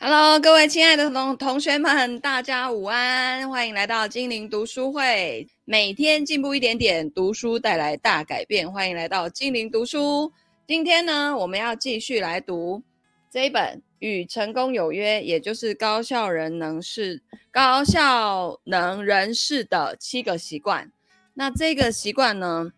[0.00, 5.44] Hello，各位亲爱的同同学们，大家午安，欢迎来到精灵读书会。
[5.64, 8.70] 每天进步一点点，读书带来大改变。
[8.70, 10.32] 欢迎来到精灵读书。
[10.68, 12.80] 今天呢，我们要继续来读
[13.28, 17.20] 这一本《与成功有约》，也就是高效人能是
[17.50, 20.92] 高效能人士的七个习惯。
[21.34, 22.70] 那这个习惯呢，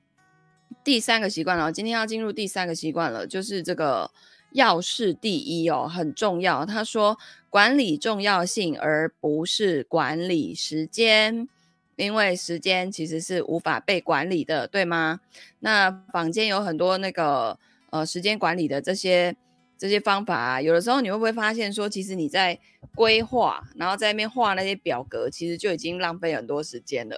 [0.82, 1.70] 第三个习惯了。
[1.70, 4.10] 今天要进入第三个习惯了，就是这个。
[4.52, 6.66] 要事第一哦，很重要。
[6.66, 11.48] 他说，管理重要性，而不是管理时间，
[11.96, 15.20] 因为时间其实是无法被管理的，对吗？
[15.60, 17.58] 那坊间有很多那个
[17.90, 19.36] 呃时间管理的这些
[19.78, 22.58] 这些方法，有的时候你会不会发现说，其实你在
[22.94, 27.16] 规划，然后在那边画那些表格，其实就已经浪费很多时间了。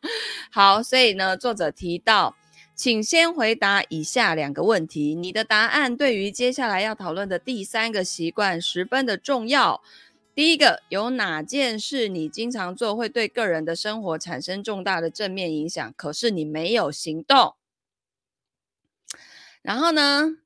[0.50, 2.36] 好，所以呢，作者提到。
[2.76, 9.82] 请先回答以下两个问题，你的答案对于接下来要讨论的第三个习惯十分的重要。
[10.34, 17.54] 第一个，有哪件事你经常做会对个人的生活产生重大的正面影响，可是你没有行动？
[19.62, 20.36] 然后呢，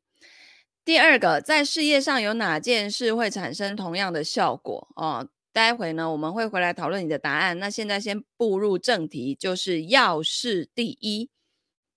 [0.85, 4.87] 第二个，在事业上有哪件事会产生同样的效果？
[4.95, 7.59] 哦，待会呢，我们会回来讨论你的答案。
[7.59, 11.29] 那现在先步入正题，就是要事第一。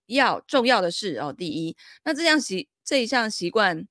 [0.08, 3.88] 要重要的事哦，第一，那这项习这一项习惯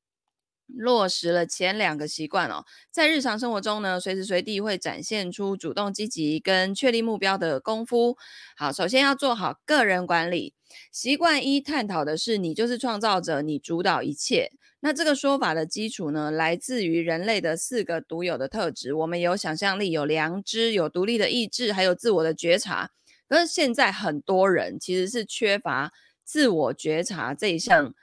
[0.66, 8.16] 落实了前两个习惯哦，在日常生活中呢，随时随地会展现出主动积极跟确立目标的功夫。
[8.56, 10.54] 好，首先要做好个人管理。
[10.90, 14.50] 习惯一探讨的是你就是创造者，你主导一切。
[14.80, 22.90] 那这个说法的基础呢，来自于人类的四个独有的特质：我们有想象力，有良知，有独立的意志，还有自我的觉察。
[23.32, 25.90] 可是现在很多人其实是缺乏
[26.22, 27.94] 自我觉察这一项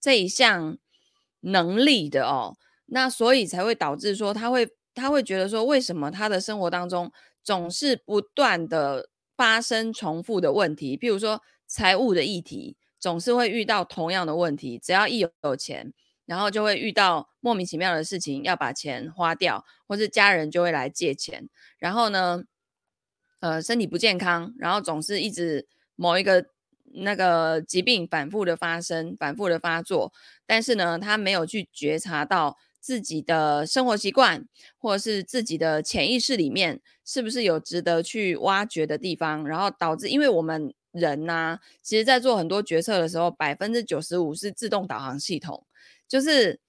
[0.00, 0.78] 这一项
[1.40, 7.12] 能力的哦，那所以才会导致说他会他会觉得说，为什么他的生活当中
[7.44, 10.96] 总是不断的发生重复的问题？
[10.96, 15.92] 譬如说财务的议题，总是会遇到同样的问题，只要一有有钱，
[16.24, 21.46] 然后就会遇到莫名其妙的事情要把钱花掉，或是家人就会来借钱，
[21.78, 22.44] 然后呢？
[23.40, 25.66] 呃，身体不健康，然后总是一直
[25.96, 26.46] 某一个
[26.92, 30.12] 那个疾病反复的发生，反复的发作，
[30.46, 34.46] 但是呢，他没有去觉察到自己的生活习惯，
[34.78, 45.64] 或者是自己的潜意识里面是不是有值得去挖掘的地方，然后导致，因为我们人呐、其实在做很多决策的时候，百分之九十五是自动导航系统，
[46.08, 46.60] 就是。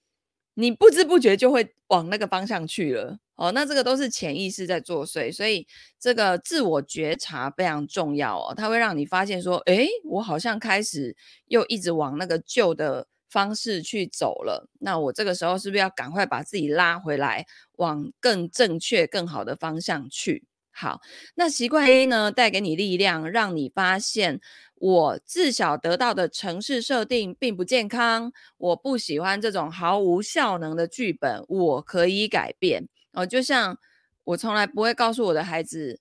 [0.56, 5.66] 你不知不觉就会往那个方向去了哦，那这个都是潜意识在作祟，所以
[5.98, 11.16] 这个自我觉察非常重要哦，它会让你发现说，诶，我好像开始
[11.48, 17.46] 又一直往那个旧的方式去走了，那我这个时候是不是要赶快把自己拉回来，
[17.78, 20.44] 往更正确、更好的方向去？
[20.72, 21.00] 好，
[21.36, 24.42] 那习惯 A 呢，带给你力量，让你发现。
[24.82, 31.44] 我自小得到的城市设定并不健康，我不喜欢这种毫无效能的剧本。
[31.50, 33.78] 我可以改变哦，就像
[34.24, 36.00] 我从来不会告诉我的孩子，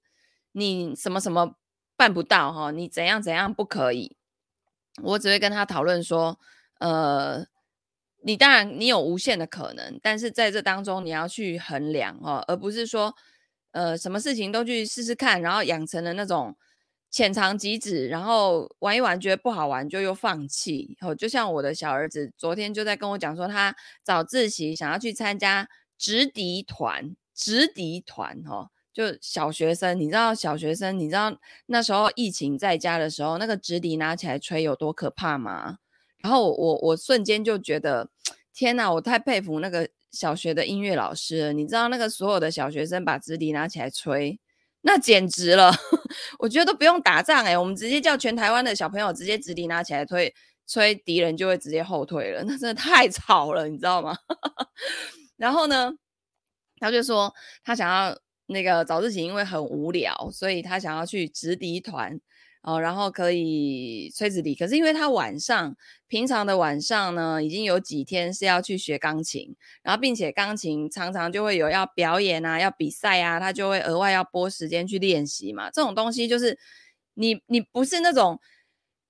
[0.53, 1.55] 你什么什么
[1.97, 4.17] 办不到哈，你怎样怎样不可以。
[5.03, 6.39] 我只会跟他讨论说，
[6.81, 7.47] 呃，
[8.23, 13.15] 你当然你有无限的可能，但是在这当中你要去衡量哦，而不是说，
[13.73, 16.57] 呃，什么事情都去试试看，然后养成了那种。
[17.11, 20.95] 浅尝即止，然后玩一玩觉得不好玩就又放弃。
[21.01, 25.67] 哦，就像我的小儿子昨天就在跟我讲说，他早自习想要去参加
[25.99, 31.37] 直笛团，直笛团哦，就小学生，你知道小学生，你知道
[31.67, 35.79] 那时候疫情在家的时候，那个直笛拿起来吹有多可怕吗？
[36.23, 38.09] 然后我我瞬间就觉得，
[38.55, 41.53] 天哪，我太佩服那个小学的音乐老师了。
[41.53, 44.39] 你知道那个所有的小学生把直笛拿起来吹。
[44.83, 45.73] 那简直了，
[46.39, 50.33] 我觉得都不用打仗哎、我们直接叫全台湾的小朋友直接直笛拿起来吹，
[50.67, 54.17] 吹敌人就会直接后退了，那真的太 吵了，你知道吗？
[55.39, 55.95] 然后呢，
[56.79, 57.35] 他就说
[57.65, 62.21] 他想要那个早自习，因为很无聊，所以他想要去直笛团。
[62.61, 65.75] 哦，然后可以吹直笛，可是因为他晚上
[66.09, 75.71] 平常的晚上呢，已经有几天是要去学钢琴，然后并且钢琴常常就会有要表演啊，要比赛啊，他就会额外要拨时间去练习嘛。
[75.71, 76.59] 这种东西就是
[77.15, 78.39] 你你不是那种，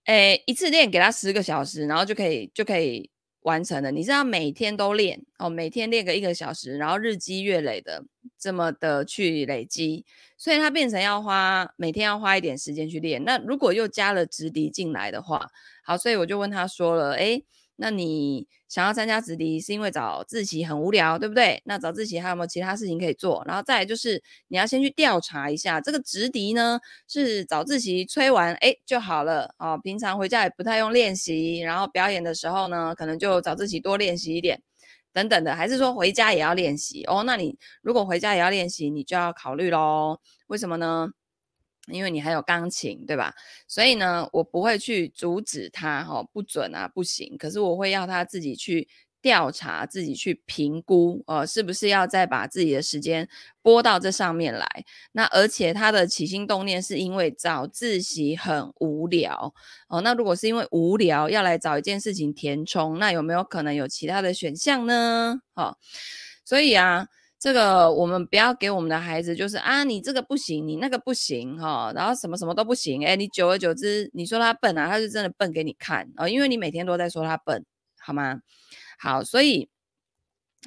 [0.05, 3.11] 诶，一次练给他十个小时，然后就可以就可以
[3.49, 3.91] 完成的。
[3.91, 8.05] 你是要每天都练哦，每天练个一个小时，然后日积月累的
[8.39, 10.05] 这么的去累积。
[10.37, 13.25] 所以他变成要花每天要花一点时间去练。
[13.25, 15.50] 那如果又加了直笛进来的话，
[15.83, 17.43] 好，所以我就问他说了，诶，
[17.80, 21.62] 那你想要参加直笛，是因为早自习很无聊，对不对？
[21.64, 23.40] 那早自习还有没有其他事情可以做？
[23.46, 34.60] 然后再就是你要先去调查一下，这个直笛呢是早自习吹完哎就好了哦，平常回家也不太用练习，然后表演的时候呢，可能就早自习多练习一点
[35.12, 37.22] 等等的，还是说回家也要练习哦？
[37.25, 41.10] 那你如果回家也要练习，你就要考虑喽，为什么呢？
[41.90, 43.35] 因为你还有钢琴，对吧？
[43.67, 47.37] 所以呢，我不会去阻止他，哈，不准啊，不行。
[47.38, 48.88] 可是我会要他自己去
[49.20, 53.29] 调查，自己去评估，呃，是不是要再把自己的时间
[53.62, 54.67] 拨到这上面来？
[55.12, 59.52] 那而且他的起心动念是因为早自习很无聊，
[59.88, 65.40] 哦，那如果是因为无聊要来找一件事情填充，那有没有可能有其他的选项呢？
[65.55, 65.76] 哦，
[66.44, 67.08] 所以啊。
[67.38, 77.64] 这个我们不要给我们的孩子，就是啊，你这个不行，你那个不行哈，然后什么什么都不行，哎，你久而久之，你说他笨啊，他就真的笨给你看啊，因为你每天都在说他笨，
[78.00, 78.40] 好吗？
[78.99, 79.69] 好，所以。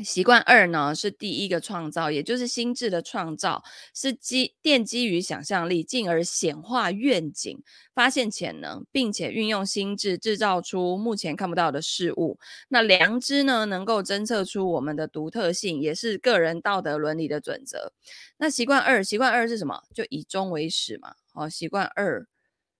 [0.03, 3.61] 习惯二呢，是第一个创造，也就是心智的创造，
[3.93, 7.61] 是基奠基于想象力，进而显化愿景，
[7.93, 12.39] 发现潜能，并且运用心智制造出目前看不到的事物。
[12.69, 17.91] 那良知呢，能够侦测出我们的独特性，也是个人道德伦理的准则。
[18.37, 19.83] 那习惯二，习惯二是什么？
[19.93, 21.15] 就以终为始嘛。
[21.33, 22.25] 好，习惯二。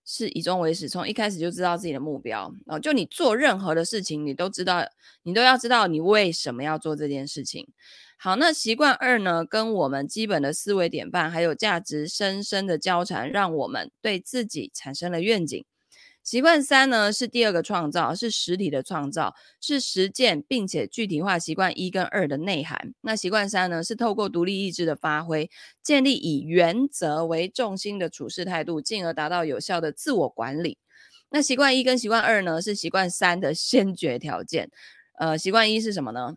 [0.04, 2.78] 是以终为始，从一开始就知道自己的目标哦。
[2.78, 4.84] 就你做任何的事情，你都知道，
[5.22, 7.68] 你都要知道你为什么要做这件事情。
[8.18, 15.64] 好，那习惯二呢，跟我们基本的思维典范还有价值深深的交缠，让我们对自己产生了愿景。
[16.24, 22.94] 习惯三呢，是第二个创造，是实体的创造，是实践并且具体化习惯一跟二的内涵。
[23.00, 25.50] 那习惯三呢，是透过独立意志的发挥，
[25.82, 30.78] 建立以原则为重心的处事态度，进而达到有效的自我管理。
[31.30, 34.70] 那习惯一跟习惯二呢，是习惯三的先决条件。
[35.18, 36.36] 呃，习惯一是什么呢？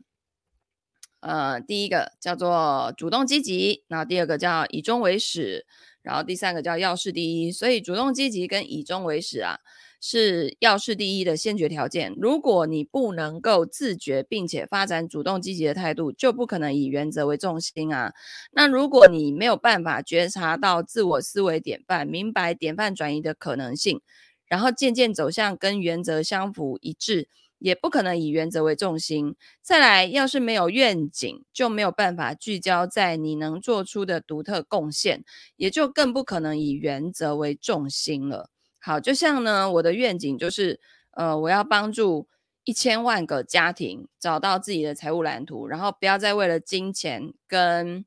[1.20, 5.68] 呃，第一个叫做主动积极，那第二个叫以终为始。
[6.06, 9.58] 然后第三个叫要事第一，所以主动积极跟以终为始啊，
[10.00, 12.14] 是要事第一的先决条件。
[12.16, 18.14] 如果你不能够自觉并且发展主动积极的态度，就不可能以原则为重心啊。
[18.52, 24.00] 那如果你没有办法觉察到自我思维典范，明白典范转移的可能性，
[24.46, 27.28] 然后渐渐走向跟原则相符一致。
[27.66, 29.36] 也不可能以原则为重心。
[29.60, 35.24] 再来，要是没有愿景，就没有办法聚焦在你能做出的独特贡献，
[35.56, 38.52] 也就更不可能以原则为重心了。
[38.80, 40.80] 好，就像呢，我的愿景就是，
[41.10, 42.28] 呃，我要帮助
[42.66, 48.06] 一千万个家庭找到自己的财务蓝图，然后不要再为了金钱跟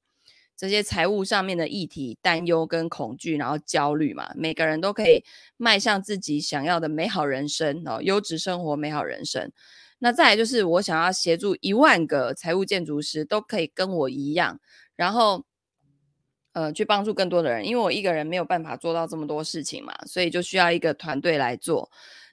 [0.58, 4.32] 这些财务上面的议题担忧跟恐惧，然后焦虑嘛。
[4.34, 5.24] 每个人都可以
[5.56, 9.52] 迈向自己想要的美好人生哦，优质生活，美好人生。
[10.00, 14.58] 那再来就是，我想要协助一万个财务建筑师都可以跟我一样，
[14.96, 15.44] 然后
[16.54, 21.88] 呃去帮助更多的人，因为我一个人没有办法做到这么多事情嘛，所以就需要一个团队来做。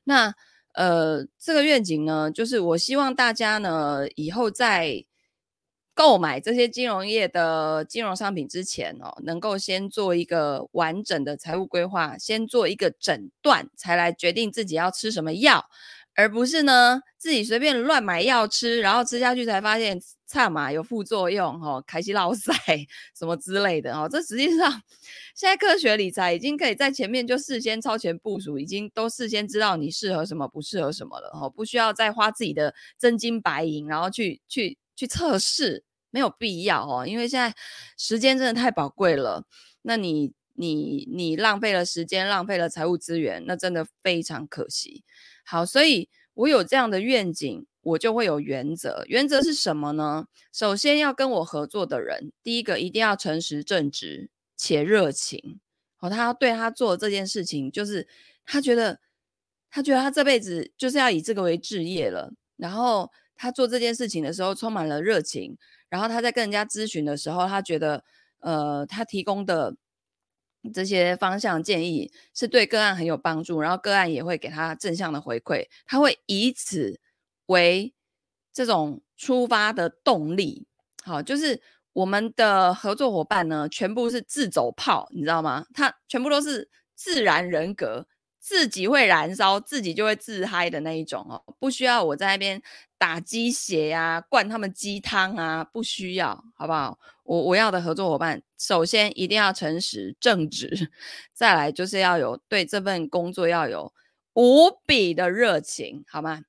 [0.05, 0.33] 那
[0.73, 5.05] 呃这个愿景呢，就是我希望大家呢以后在。
[5.97, 15.65] 购买这些金融业的金融商品之前哦，能够先做一个完整的财务规划，先做一个诊断，才来决定自己要吃什么药，
[16.13, 19.97] 而不是呢自己随便乱买药吃，然后吃下去才发现
[20.27, 22.53] 差嘛有副作用哦，开始落赛
[23.17, 24.09] 什么之类的哦。
[24.11, 24.69] 这实际上
[25.33, 34.77] 现在科学理财已经可以在前面就事先超前部署，已经都事先知道你适合什么不适合什么了哦，不需要再花自己的真金白银，然后去去。
[34.97, 35.83] 去测试
[36.15, 37.53] 没有必要哦，因为现在
[37.97, 39.45] 时间真的太宝贵了。
[39.81, 45.03] 那你你你浪费了时间，浪费了财务资源，那真的非常可惜。
[45.43, 49.03] 好，所以我有这样的愿景，我就会有原则。
[49.09, 50.27] 原则是什么呢？
[50.53, 55.59] 首先要跟我合作的人，第一个一定要诚实正直且热情。
[55.97, 58.07] 好，他对他做这件事情，就是
[58.45, 59.01] 他觉得
[59.69, 63.11] 他觉得他这辈子就是要以这个为志业了，然后。
[63.37, 65.57] 他做这件事情的时候充满了热情，
[65.95, 68.03] 然后他在跟人家咨询的时候，他觉得，
[68.39, 69.77] 呃，他提供的
[70.73, 76.99] 这些方向建议是对个案很有帮助，然后个案也会给他正向的回馈，他会以此
[77.45, 77.93] 为
[78.51, 80.67] 这种出发的动力。
[81.01, 81.61] 好，就是
[81.93, 85.65] 我们的合作伙伴呢，全部是自走炮，你知道吗？
[85.73, 88.05] 他全部都是自然人格。
[88.45, 92.61] 自己会燃烧，自己就会自嗨的那一种哦，不需要我在那边
[92.95, 96.99] 打鸡血呀、灌他们鸡汤啊，不需要，好不好？
[97.23, 100.91] 我我要的合作伙伴，首先一定要诚实正直，
[101.33, 103.91] 再来就是要有对这份工作要有
[104.35, 106.41] 无比的热情，好吗？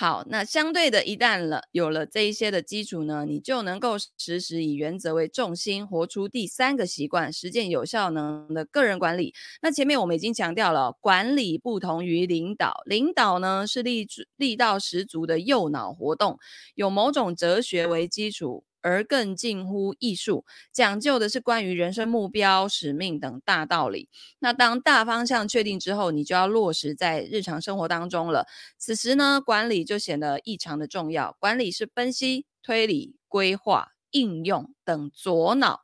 [0.00, 9.34] 好，那相对的，一旦了有了这一些的基础呢，你就能够实时以原则为重心，活出第三个习惯，实践有效能的个人管理。
[9.60, 16.38] 那前面我们已经强调了，管理不同于领导，领导呢是力力道十足的右脑活动，
[16.74, 18.64] 有某种哲学为基础。
[18.82, 24.08] 而更近乎艺术，讲究的是关于人生目标、使命等大道理。
[24.38, 28.46] 那当大方向确定之后，你就要落实在日常生活当中了。
[28.78, 31.36] 此时呢，管理就显得异常的重要。
[31.38, 35.80] 管理是分析、推理、规划、应用等左脑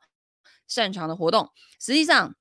[0.67, 1.49] 擅长的活动。
[1.79, 2.35] 实际上，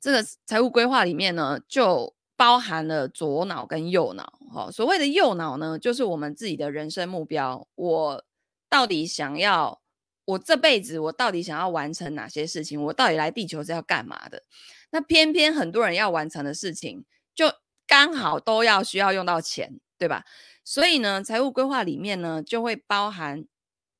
[0.00, 4.38] 这个财务规划里面呢，就包含了左脑跟右脑。
[4.54, 7.66] 哦，所谓的右脑呢，就是我们自己的人生目标。
[7.74, 8.24] 我
[8.68, 9.80] 到底想要
[10.24, 12.82] 我这辈子，我到底想要完成哪些事情？
[12.82, 14.42] 我到底来地球是要干嘛的？
[14.90, 17.52] 那偏偏很多人要完成的事情，就
[17.86, 20.24] 刚好都要需要用到钱，对吧？
[20.64, 23.46] 所以呢，财务规划里面呢，就会包含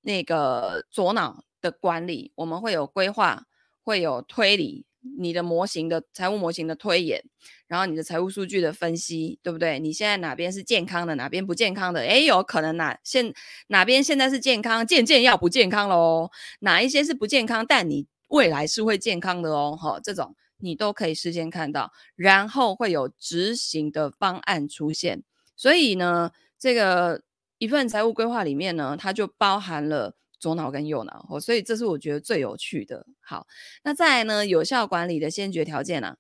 [0.03, 3.47] 那个左脑的管理，我们会有规划，
[3.83, 4.85] 会有推理。
[5.17, 7.25] 你的模型的财务模型的推演，
[7.67, 9.79] 然后你的财务数据的分析，对不对？
[9.79, 12.01] 你现在哪边是健康的，哪边不健康的？
[12.01, 13.33] 诶，有可能哪现
[13.69, 16.31] 哪边现在是健康，渐渐要不健康了哦。
[16.61, 19.77] 哪一些是不健康，但你未来是会健康的哦。
[19.81, 25.23] 哈、这种你都可以事先看到，然后会有执行的方案出现。
[25.57, 27.23] 所以呢，这个
[27.59, 30.15] 一份财务规划里面呢，它就包含了。
[30.39, 33.07] 左脑跟右脑，哦，所以这是我觉得最有趣的。
[33.21, 33.47] 好，
[33.83, 36.17] 那再来呢，有效管理的先决条件啊。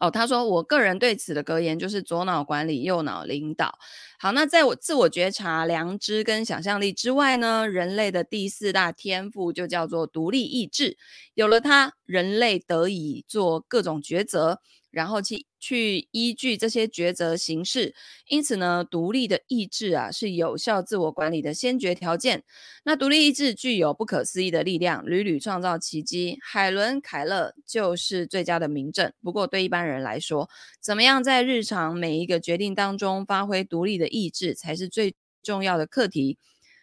[0.00, 3.78] 哦，他说，我个人对此的格言就是左脑管理，右脑领导。
[4.18, 10.98] 好，那在我自我觉察、良知跟想象力之外呢，人类的第四大天赋就叫做独立意志。
[11.34, 14.60] 有了它，人类得以做各种抉择。
[14.90, 17.94] 然后去去依据这些抉择行事，
[18.28, 22.44] 因此呢，独立的意志啊是有效自我管理的先决条件。
[22.84, 26.38] 那独立意志具有不可思议的力量，屡屡创造奇迹。
[26.42, 29.12] 海伦·凯勒就是最佳的明证。
[29.22, 30.48] 不过对一般人来说，
[30.80, 36.38] 怎么样在日常每一个决定当中发挥独立的意志，才是最重要的课题。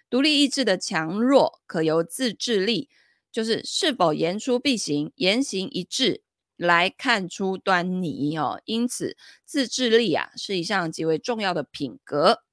[0.10, 2.90] 独立意志的强弱可由自制力，
[3.32, 6.22] 就是是否言出必行，言行一致。
[6.58, 12.44] 来看出端倪哦，因此自制力啊是一项极为重要的品格。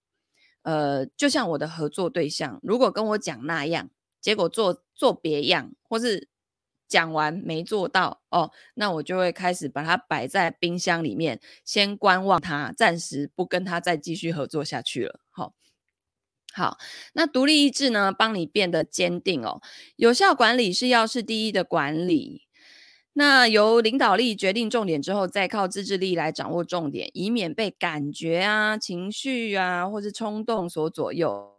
[0.63, 3.91] 呃，就像我的合作对象，如果跟我讲那样，
[4.21, 6.29] 结果做做别样，或是
[6.87, 15.21] 讲完没做到哦，那我就会开始把它摆在冰箱里面，先观望它，暂时不跟他再继续合作下去了。
[15.31, 15.55] 好、
[16.53, 16.79] 好，
[17.15, 19.61] 那独立意志呢，帮你变得坚定哦。
[19.97, 22.43] 有效管理是要是第一的管理。
[23.14, 31.50] 那由领导力决定重点之后，再靠自制力来掌握重点，以免被感觉啊、情绪啊或是冲动所左右。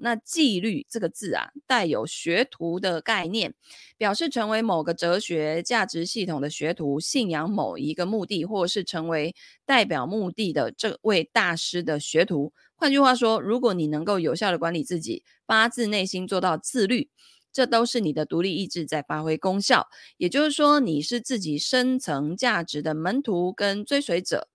[0.00, 3.54] 那纪律这个字啊，带有学徒的概念，
[3.98, 9.34] 表示成为某个哲学价值系统的学徒，信仰某一个目的，或是成为
[9.66, 12.52] 代表目的的这位大师的学徒。
[12.76, 17.10] 换句话说，如果你能够有效地管理自己，发自内心做到自律。
[17.52, 24.48] 这都是你的独立意志在发挥功效，也就是说，你是自己深层价值的门徒跟追随者。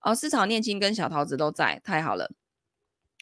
[0.00, 2.32] 哦，思草念青跟小桃子都在，太好了。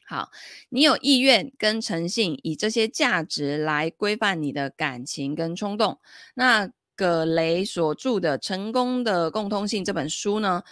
[0.06, 0.30] 好，
[0.70, 6.00] 你有意愿跟诚信，以这些价值来规范你的感情跟冲动。
[6.34, 10.62] 那葛雷所著的《成功的共通性》这本书呢，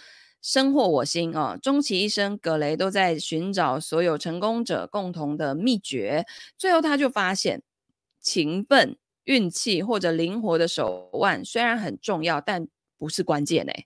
[0.41, 1.57] 深获我心啊！
[1.61, 6.25] 终其一生，葛雷都在寻找所有成功者共同的秘诀，
[6.57, 7.61] 最后他就发现。
[8.21, 13.85] 勤奋、运气或者灵活的手腕虽然很重要，但不是关键诶。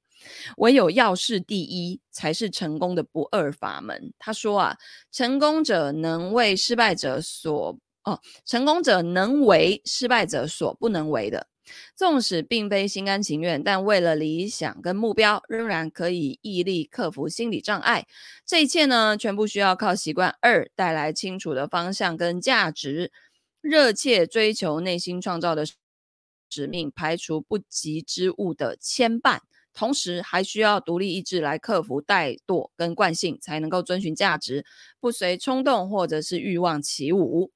[0.58, 4.14] 唯有要事第一才是成功的不二法门。
[4.18, 4.78] 他说啊，
[5.12, 11.48] 成功者能为失败者所哦，成功者能为失败者所不能为的。
[11.96, 18.06] 纵使并非心甘情愿，但为了理想跟目标，仍然可以毅力克服心理障碍。
[18.46, 23.12] 这一切呢，全部需要靠习惯二带来清楚的方向跟价值。
[23.64, 25.66] 热切追求内心创造的
[26.50, 29.40] 使命，排除不吉之物的牵绊，
[29.74, 34.66] 同时还需要独立意志来克服怠惰跟惯性，才能够遵循价值，
[35.00, 37.52] 不随冲动或者是欲望起舞。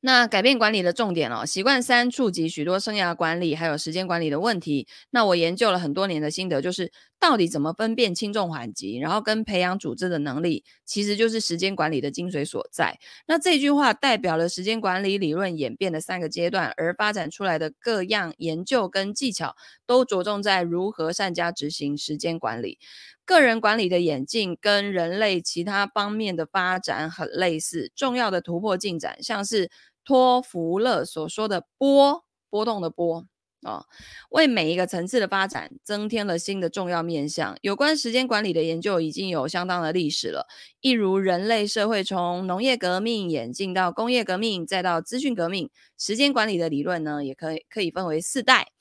[0.00, 4.88] 那改变管理的重点哦，习惯三触及许多生涯管理还有时间管理的问题。
[5.10, 6.90] 那我研究了很多年的心得就是，
[7.22, 12.98] 到底怎么分辨轻重缓急，然后跟培养组织的能力，其实就是时间管理的精髓所在。
[13.28, 19.54] 那这句话代表了时间管理理论演变的三个阶段，而发展出来的各样研究跟技巧，
[19.86, 22.80] 都着重在如何善加执行时间管理。
[23.24, 29.70] 个人管理的演进跟人类其他方面的发展很类似，重要的突破进展，像是
[30.04, 33.24] 托弗勒所说的波波动的波。
[33.62, 33.86] 哦，
[34.30, 37.56] 为每一个层次的发展增添了新的重要面向。
[37.62, 40.46] 有关时间管理的研究已经有相当的历史了，
[40.80, 48.71] 一如人类社会从农业革命演进到工业革命，再到资讯革命，时间管理的理论呢，也可以可以分为四代。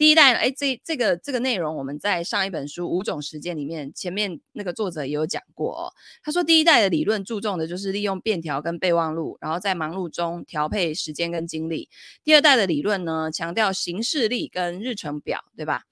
[0.00, 5.92] 第一代，哎，这这个这个内容我们在上一本书《五种时间》里面，前面那个作者也有讲过哦。
[6.22, 11.90] 他说，第一代的理论注重的就是利用便条跟备忘录，然后在忙碌中调配时间跟精力。
[12.24, 15.82] 第二代的理论呢，强调行事力跟日程表，对吧？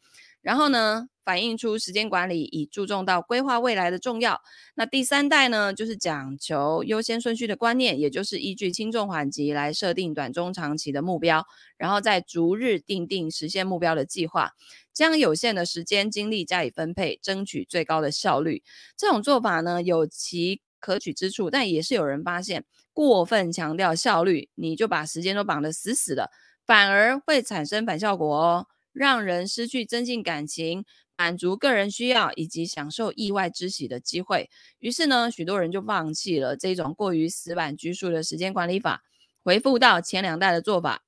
[0.41, 4.41] 然后呢，反映出时间管理以注重到规划未来的重要。
[4.75, 11.45] 那第三代呢，就是讲求优先顺序的观念，也就是依据轻重缓急来设定短中长期的目标，
[11.77, 14.53] 然后再逐日订定实现目标的计划，
[14.95, 18.63] 将有限的时间精力加以分配，争取最高的效率。
[18.97, 26.31] 这种做法呢，有其可取之处，但也是有人发现过分强调效率，你就把时间都绑得死死的，
[26.65, 28.67] 反而会产生反效果哦。
[28.95, 30.85] 让人失去增进感情、
[31.19, 34.49] 满足个人需要以及享受意外之喜的机会。
[34.79, 39.03] 于是呢，许多人就放弃了这种过于死板拘束的时间管理法，
[39.43, 41.03] 回复到前两代的做法，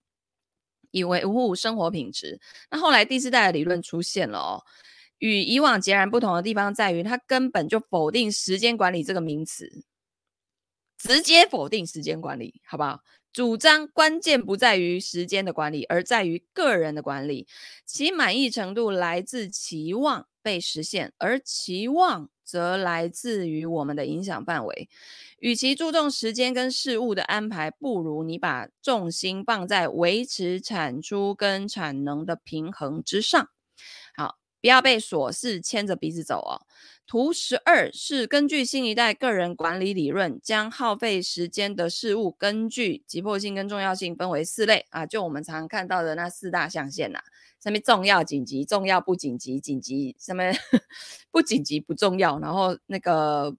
[0.90, 2.40] 以维护生活品质。
[2.73, 4.64] 那后来第四代的理论出现了哦，
[5.19, 9.85] 与以往截然不同的地方在于，它根本就否定时间管理这个名词，
[11.00, 13.00] 直接否定时间管理，好不好？
[13.33, 17.47] 主张关键不在于时间的管理，而在于个人的管理。
[17.87, 24.88] 其满意程度来自期望被实现，而期望则来自于我们的影响范围。
[25.38, 33.49] 与其注重时间跟事物的安排，不如你把重心放在维持产出跟产能的平衡之上。
[34.16, 36.66] 好，不要被琐事牵着鼻子走哦。
[37.11, 47.25] 图十二是根据新一代个人管理理论，将耗费时间的事物根据急迫性跟重要性分为四类啊，就我们常看到的那四大象限呐、啊，
[47.58, 50.56] 上面重要、紧急、重要不紧急、紧急上面
[51.32, 53.56] 不紧急不重要，然后那个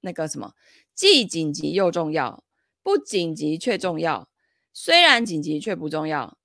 [0.00, 0.54] 那个什么
[0.92, 2.42] 既紧急又重要，
[2.82, 4.28] 不紧急却重要，
[4.72, 6.36] 虽然紧急却不重要，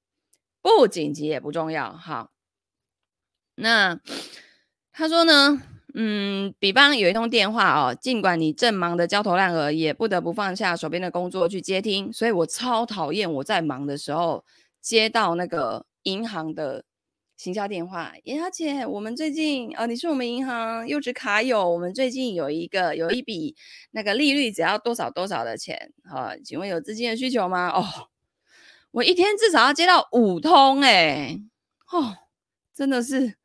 [0.62, 1.92] 不紧急也不重要。
[1.98, 2.32] 好，
[3.56, 4.00] 那
[4.92, 5.64] 他说呢？
[5.96, 12.12] 嗯，比方有一通电话哦，尽管你正忙得焦头烂额，也不得不放下手边的工作去接听。
[12.12, 14.44] 所以我超讨厌我在忙的时候
[14.82, 16.84] 接到那个银行的
[17.38, 18.14] 行销电话。
[18.24, 23.56] 严小姐，我们最近呃，你是我们银行优质卡友，我们最近有一个有一笔
[23.92, 27.70] 那个利率只要多少多少的钱，好，请问有资金的需求吗？
[27.70, 27.84] 哦，
[28.90, 31.40] 我一天至少要接到五通诶，
[31.92, 32.18] 哦，
[32.74, 33.36] 真的是。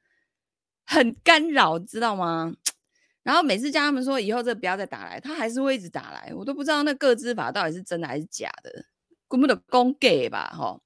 [0.90, 2.54] 很干扰，知道吗？
[3.22, 8.86] 然后每次叫他们说以后这不要再打来，他还是会一直打来，我都不知道那个资法到底是真的还是假的，
[9.28, 10.80] 根本的公给吧，哈。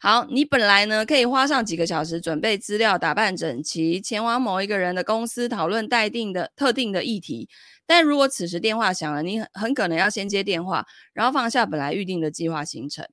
[0.00, 7.48] 好，你本来呢可以花上几个小时准备资料，打扮整齐，前往某一个人的公司讨论待定的特定的议题，
[7.84, 13.04] 但如果此时电话响了，你很很可能要先接电话，然后放下本来预定的计划行程。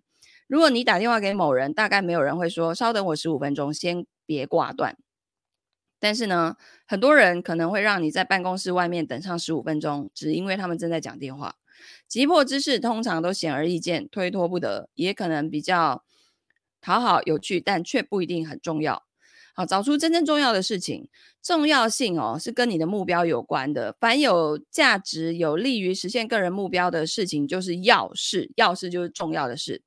[0.47, 4.95] 如果你打电话给某人，大概没有人会说稍等我十五分钟，先别挂断。
[5.99, 6.55] 但是呢，
[6.87, 11.55] 很多人可能会让你在办公室外面等上十五分钟，只因为他们正在讲电话。
[12.07, 16.03] 急迫之事通常都显而易见，推脱不得，也可能比较
[16.81, 19.03] 讨好、有趣，但却不一定很重要。
[19.53, 21.09] 好，找出真正重要的事情，
[21.43, 23.93] 重要性哦是跟你的目标有关的。
[23.99, 28.51] 凡有价值、有利于实现个人目标的事情，就是要事。
[28.55, 29.81] 要事就是重要的事。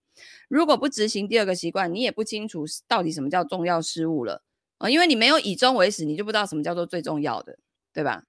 [0.48, 4.42] 如果不执行第二个习惯，你也不清楚到底什么叫重要事物了。
[4.83, 7.57] 啊因为你没有以终为始，你就不知道什么叫做最重要的，
[7.92, 8.25] 对吧？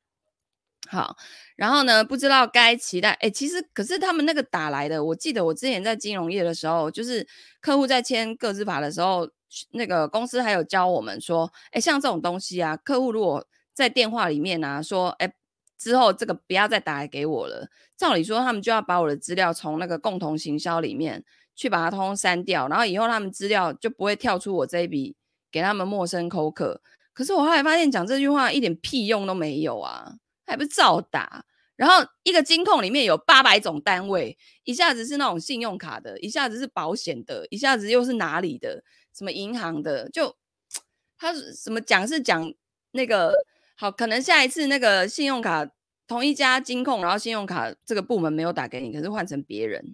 [0.87, 1.17] 好，
[1.55, 3.11] 然后呢，不知道该期待。
[3.13, 7.25] 哎，其实可是他们那个打来的，我记得我之前在金融业的时候，就是
[7.59, 9.27] 客户在签个资法的时候，
[9.71, 15.33] 那个公司还有教我们说，哎，像这种东西啊，客户如果在电话里面啊说，哎，
[15.79, 21.23] 之后这个不要再打来给我了，照理说他们就要把我的资料从那个共同行销里面
[21.55, 25.15] 去把它通通删掉，然后以后他们资料就不会跳出我这一笔。
[25.53, 26.81] 给他们陌生口渴，
[27.13, 30.15] 可是我后来发现讲这句话一点屁用都没有啊，
[30.47, 31.45] 还不是照打。
[31.75, 38.83] 然后一个金控里面有八百种单位，一下子是那种信用卡的，一下子是保险的，一下子又是哪里的，
[39.15, 40.35] 什么银行的，就
[41.17, 42.51] 他什么讲是讲
[42.91, 43.33] 那个
[43.75, 45.67] 好，可能下一次那个信用卡
[46.07, 49.93] 同一家金控，然后信用卡这个部门没有打给你，可是换成别人，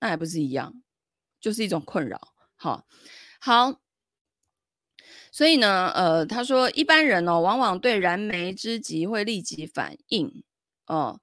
[0.00, 0.74] 那还不是一样，
[1.40, 2.18] 就是一种困扰。
[2.56, 2.86] 好，
[3.40, 3.83] 好。
[5.34, 10.44] 所以呢，呃，他说一般人哦，往往对燃眉之急会立即反应
[10.86, 11.18] 哦。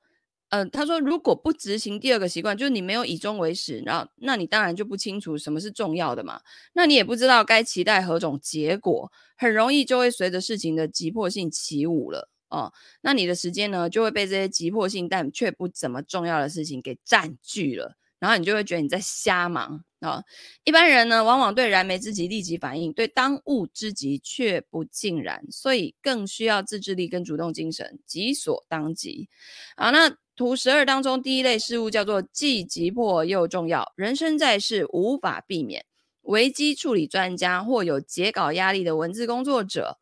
[0.49, 6.41] 呃，他说如果不执行第二个习惯，就是你没有以终为始，然后那你当然就不清楚什么是重要的嘛。
[6.73, 12.73] 那你也不知道该期待何种结果，很容易就会随着事情的急迫性起舞了哦。
[12.99, 17.95] 那你的时间呢，就会被这些急迫性但却不怎么重要的事情给占据了。
[18.19, 20.23] 然后你就会觉得你在瞎忙啊、
[20.63, 29.29] 一般人呢，往往对燃眉之急立即反应，对当务之急却不尽然，所以更需要自制力跟主动精神，急所当急。
[29.75, 35.85] 啊，那图十二当中第一类事物叫做既急迫又重要，人生在世无法避免。
[36.23, 39.99] 危机处理专家或有截稿压力的文字工作者，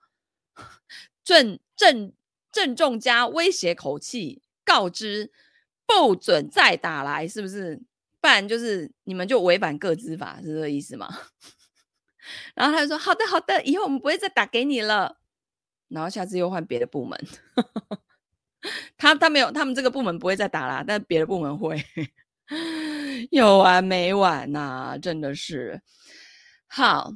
[1.26, 2.14] 郑郑
[2.52, 5.32] 郑重加威胁口气告知，
[5.86, 7.82] 不准再打来，是不是？
[8.22, 11.08] 不然就是你们就违反个资法，是这个意思吗？
[12.56, 15.18] 然后他就说：“好的，好的，以后我们不会再打给你了。”
[15.90, 17.20] 然后下次又换别的部门，
[18.98, 21.78] 他他没有，他们这个部门不会再打啦，但别的部门会，
[23.32, 24.60] 有完没完呐、
[24.96, 24.98] 啊？
[25.00, 25.82] 真的是
[26.68, 27.14] 好。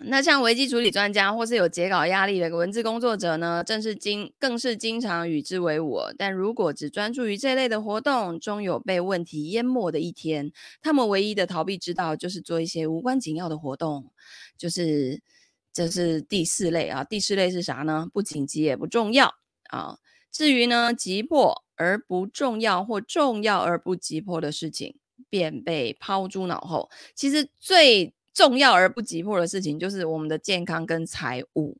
[0.00, 6.00] 那像危机处理专家或是有截稿压力的文字工作者呢，正是经更是经常与之为伍。
[6.18, 10.50] 但如果只专注于这类的活动，终有被问题淹没的一天。
[10.82, 14.10] 他们唯一的逃避之道，就是做一些无关紧要的活动。
[14.58, 15.22] 就是
[15.72, 18.08] 这是第四类啊，第四类是啥呢？
[18.12, 19.34] 不紧急也不重要
[19.70, 19.98] 啊。
[20.32, 24.96] 至于呢，急迫而不重要或重要而不急迫的事情，
[25.30, 26.90] 便被抛诸脑后。
[27.14, 31.78] 其实最重要而不急迫的事情，就是我们的健康跟财务，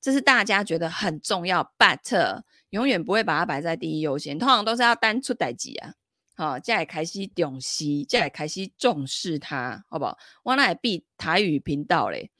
[0.00, 5.92] 这是大家觉得很重要，but 永远不会把它摆在第一优先，通常都是要单出代志啊，
[6.34, 10.16] 好，再来开始重视，再来开始重视它，好不好？
[10.42, 12.30] 我那也闭台语频道嘞，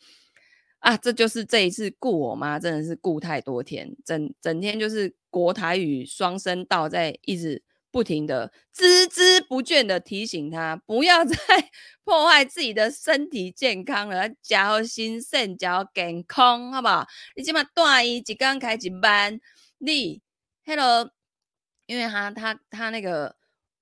[0.79, 7.63] 啊，这就是这一次顾我妈真的是顾太多天，整整天就是国台语双声道在一直。
[7.99, 11.35] 不停的孜孜不倦的提醒他，不要再
[12.05, 17.05] 破坏自己的身体健康了，要心肾，要健康，好不好？
[17.35, 19.41] 你起码大一一刚开一班，
[19.79, 20.23] 你
[20.65, 21.11] ，hello，
[21.87, 23.35] 因为他他他那个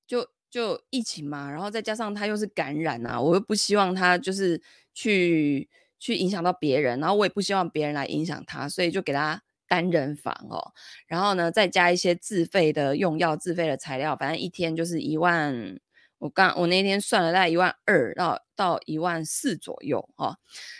[0.06, 4.62] 就就疫情嘛，然后再加上他又是感染啊，我又不希望他就是
[4.94, 9.42] 去去影响到别人，然后我也不希望别人来影响他，所以就给他。
[9.68, 10.72] 单人房哦，
[11.06, 15.78] 然后呢，再加一些自费的用药、自费的材料，反正一天就是一万。
[16.18, 20.36] 我刚我那天算了，大概一万二到到一万四左右哈、哦。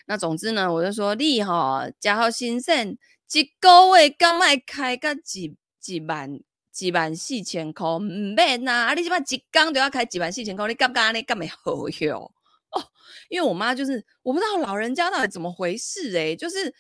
[0.07, 2.97] 那总之呢，我就说你哈，加好心肾，
[3.33, 6.41] 一个月刚卖开个几几万
[6.73, 8.01] 几万四千块，唔
[8.35, 12.33] 免呐，啊你起码一缸都要开几万四千块，你敢不敢你干没好哟？
[12.73, 12.83] 哦，
[13.29, 16.75] 因为我妈就是我不知道老人家到底怎么回事诶、就是。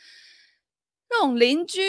[1.08, 1.80] 那种邻居，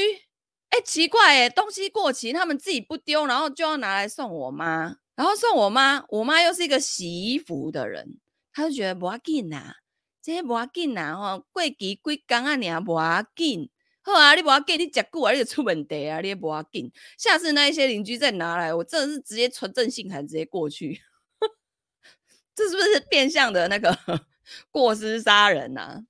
[0.69, 8.19] 哎、奇怪哎，东西过期，他们自己不丢，然后就要拿来送我妈，然后送我妈，我妈又是一个洗衣服的人，
[8.53, 9.75] 她就觉得不要紧呐，
[10.21, 11.95] 这些不要紧呐，吼，过期几
[12.27, 13.69] 工啊，你啊不要紧，
[14.03, 21.01] 好啊，你不要紧，你吃久啊，你就出问题啊，你也不要紧，下次那一些邻居再拿来，我真的是直接存证信函直接过去，
[22.53, 23.97] 这是不是变相的那个
[24.71, 26.01] 过失杀人呐、啊？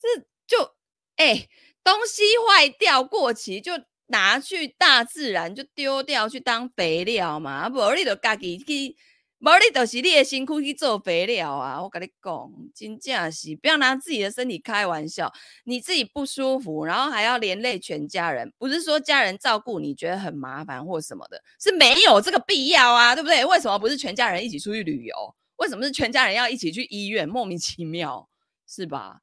[0.00, 0.74] 这就
[1.16, 1.48] 哎。
[1.88, 3.72] 东西坏掉过期就
[4.08, 8.96] 拿去大自然就丢掉去当肥料嘛，啊，无你就自己去，
[9.40, 11.82] 无你就是你的辛苦去做肥料啊！
[11.82, 15.32] 我跟你讲，真正是不要拿自己的身体开玩笑，
[15.64, 23.44] 你自己不舒服，然后还要连累全家人，不是说家人照顾你觉得很麻烦或什么的，是没有这个必要啊，对不对？
[23.44, 25.14] 为什么不是全家人一起出去旅游？
[25.56, 27.28] 为什么是全家人要一起去医院？
[27.28, 28.28] 莫名其妙，
[28.66, 29.20] 是吧？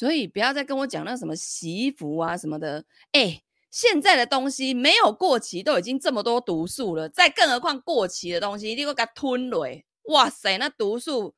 [0.00, 2.82] 所以不要再跟我讲那什么洗衣服啊什么的，
[3.12, 9.60] 哎，现在的东西没有过期都已经这么多毒素了，再更何况过期的东西，你给我给它吞了，
[10.04, 11.34] 哇塞，那毒素，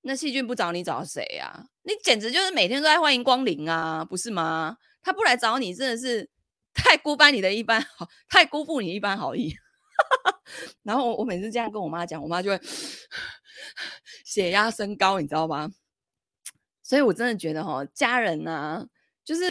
[0.00, 1.66] 那细菌不找你找谁呀？
[1.84, 4.76] 你简直就是每天都在欢迎光临啊，不是吗？
[5.00, 6.28] 他不来找你，真的是
[6.74, 9.54] 太辜负你的一般好，太辜负你一般好意。
[10.82, 12.60] 然后我我每次这样跟我妈讲，我妈就会
[14.26, 15.70] 血压升高，你知道吗？
[16.84, 18.86] 所以，我真的觉得哈，家人啊，
[19.24, 19.44] 就是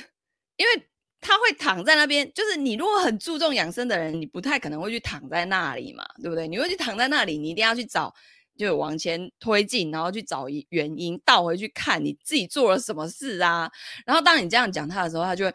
[0.55, 2.31] 因为他会躺在那边。
[2.31, 6.47] 就是你如果很注重养生的人，你不太可能会去躺在那里嘛，对不对？
[6.47, 8.13] 你会去躺在那里，你一定要去找，
[8.55, 13.71] 就往前推进，然后去找原因，倒回去看你自己做了什么事啊。
[14.05, 15.51] 然后当你这样讲他的时候，他就会，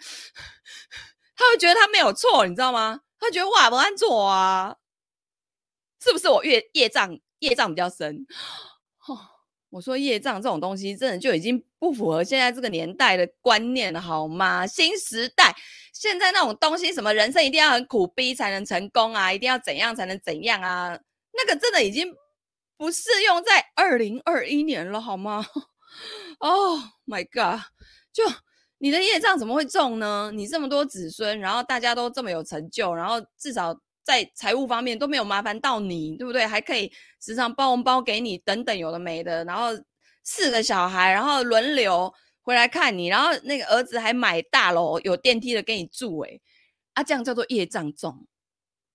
[1.37, 3.01] 他会觉得他没有错，你知道吗？
[3.21, 4.75] 他觉得哇，不按做啊，
[6.03, 8.27] 是不是我业业障业障比较深？
[9.71, 14.67] 我说业障这种东西，真的就已经不符合现在这个年代的观念了，好吗？
[14.67, 15.55] 新时代
[15.93, 20.99] 现在那种东西，什么人生一定要很苦逼才能成功啊，一定要怎样才能怎样啊？
[21.33, 22.15] 那个真的已经
[22.77, 25.47] 不适用在二零二一年了，好吗
[26.39, 27.61] ？Oh my god！
[28.13, 28.25] 就
[28.79, 30.31] 你的业障怎么会重呢？
[30.33, 33.79] 你这么多子孙，然后大家都这么有成就，然后至少。
[34.09, 36.47] 在财务方面都没有麻烦到你，对不对？
[36.47, 36.91] 还可以
[37.21, 39.45] 时常包红包给你，等等，有的没的。
[39.45, 39.69] 然后
[40.25, 46.41] 四个小孩，然后轮流回来看你，然后那个儿子还买大楼有电梯的给你住，诶
[46.95, 48.27] 啊，这样叫做业障重。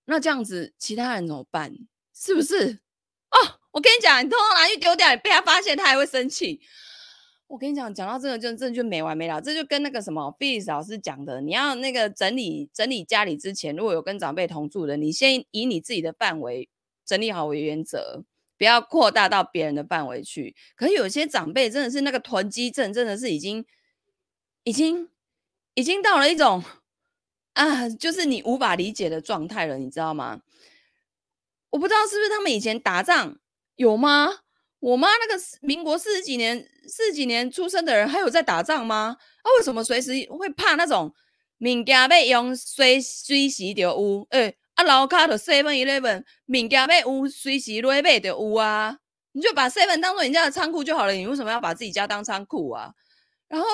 [0.06, 1.72] 那这样子其他人怎么办？
[2.12, 2.80] 是不是？
[3.30, 3.38] 哦，
[3.70, 6.60] 我跟你讲，你通通拿去丢掉，被他发现，他还会生气。
[7.54, 9.40] 我跟你讲，讲到这个就真就没完没了。
[9.40, 16.68] 这就跟那个什么菲利斯老师讲的，你要那个整理整理家里之前，如果有跟长辈同住的，你先以你自己的范围
[17.06, 18.24] 整理好为原则，
[18.58, 20.56] 不要扩大到别人的范围去。
[20.74, 23.64] 可是有些长辈真的是那个囤积症，真的是已经
[24.64, 25.08] 已经
[25.74, 26.60] 已经到了一种
[27.52, 30.40] 啊，就是你无法理解的状态了，你知道吗？
[31.70, 33.38] 我不知道是不是他们以前打仗
[33.76, 34.40] 有吗？
[34.84, 39.16] 我妈那个民国四十几年、四十几年出生的人，还有在打仗吗？
[39.42, 41.10] 啊，为什么随时会怕那种
[41.60, 44.26] 物件被用随随时就有？
[44.28, 48.98] 哎、欸，啊，楼卡的 Seven Eleven 物件被有随时来买就有啊！
[49.32, 52.92] 你就把 Seven 当做人家的仓库就好了，你为什么要把自己家当仓库啊？
[53.48, 53.66] 然后，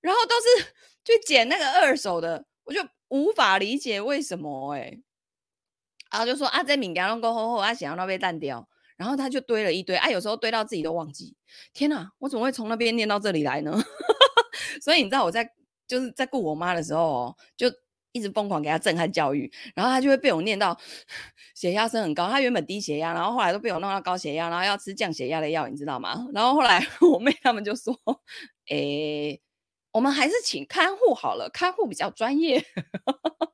[0.00, 0.64] 然后都是
[1.02, 5.02] 去捡那个二手的，我就无法理解为什么哎、欸。
[6.12, 8.68] 然后就说啊，这物件拢够好好，啊，想要那被烂掉。
[8.98, 11.34] 然后他就堆了一堆，哎、啊，有时候堆到自己都忘记。
[11.72, 13.82] 天哪，我怎么会从那边念到这里来呢？
[14.82, 15.50] 所以你知道我在
[15.86, 17.66] 就是在顾我妈的时候哦，就
[18.12, 20.78] 一直疯狂给她震撼教育，然后她就会被我念到
[21.54, 22.28] 血压升很高。
[22.28, 26.26] 她原本低血压，然后后来都被我弄到高血压，然后要吃降血压的药，你知道吗？
[26.34, 27.96] 然后后来 我妹他们就说
[28.68, 29.40] ：“诶，
[29.92, 32.64] 我们还是请看护好了，看护比较专业。”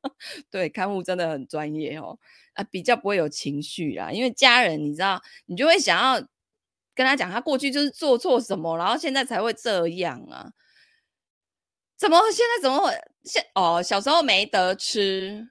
[0.51, 2.18] 对，看护真的很专业哦。
[2.55, 6.14] 啊，比较不会有情绪啦，因为家人你知道，你就会想要
[6.94, 10.53] 跟他讲，他过去就是做错什么，然后现在才会这样啊？
[11.97, 12.92] 怎么现在怎么会
[13.25, 13.83] 现哦？
[13.83, 15.49] 小时候没得吃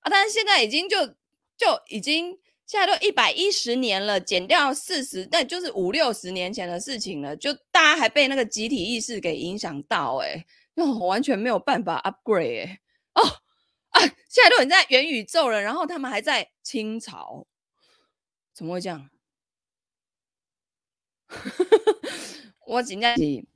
[0.00, 1.06] 啊，但是现在已经就
[1.56, 2.38] 就已经
[2.72, 12.80] 现在都一百一十年了，减掉四十，那就是五六十年前的事情了，就大家还被那个集体意识给影响到、欸，哎，那我完全没有办法 upgrade，哎、
[13.12, 13.22] 哦。
[13.90, 14.00] 啊！
[14.26, 17.46] 现在都已经在元宇宙了，然后他们还在清朝，
[18.54, 19.10] 怎么会这样？
[22.66, 23.46] 我紧张起，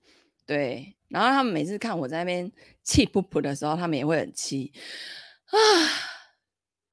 [0.44, 2.52] 对，然后他们每次看我在那边
[2.82, 4.74] 气噗噗的时候，他们也会很气
[5.46, 5.56] 啊，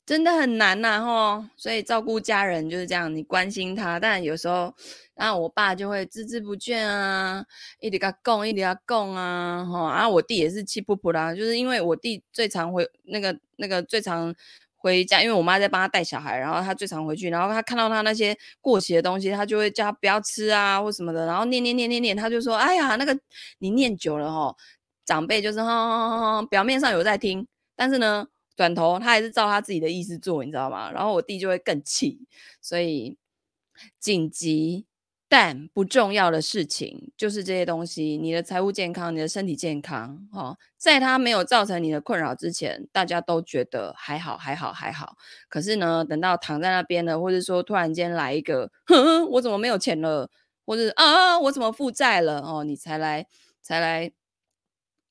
[0.06, 1.46] 真的很难呐，吼！
[1.56, 4.74] 所以照顾家人就是这样，你关心他，但有时候。
[5.16, 7.46] 然后我爸就会孜孜不倦啊，
[7.80, 9.88] 一直跟他讲，一直跟他讲啊，吼！
[9.88, 14.34] 然后我弟也是气噗噗啦，就是因为我弟最常回那个那个最常
[14.76, 23.16] 回家，因为我妈在帮他带小孩，然后他最常回去，然后他看到他那些过期的东西，他就会叫他不要吃啊或什么的，然后念念念念念，他就说，哎呀，那个
[23.60, 24.58] 你念久了吼，
[25.06, 30.92] 长辈就是吼吼吼，表面上有在听，但是呢，转头他还是照他自己的意思做，你知道吗？
[30.92, 32.20] 然后我弟就会更气，
[32.62, 33.18] 所以
[34.00, 34.86] 紧急。
[35.30, 45.18] 但不重要的事情就是这些东西，你的财务健康，你的身体健康，哦，在他没有造成你的困扰之前，大家都觉得还好，还好，还好。
[45.50, 50.30] 可是呢，等到躺在那边了，或者说突然间来一个，哼，我怎么没有钱了，
[50.68, 53.26] 或者啊，我怎么负债了，哦，你才来，
[53.60, 54.12] 才来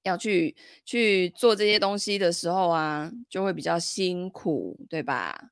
[0.03, 5.51] 要去去做这些东西的时候啊，就会比较辛苦，对吧？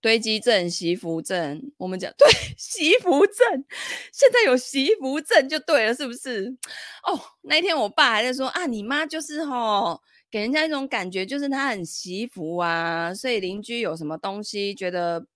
[0.00, 3.64] 堆积症、媳福症，我们讲 对媳福症，
[4.12, 6.56] 现在有媳福症就对了，是不是？
[7.02, 15.26] 哦，那一天我爸还在说啊，你妈就是吼，给人家一种感觉，就是她很媳福啊，所以邻居有什么东西觉得